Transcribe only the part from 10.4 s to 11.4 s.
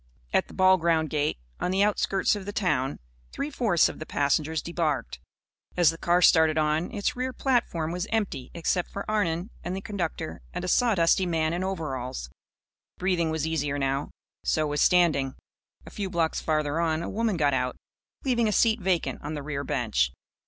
and a sawdusty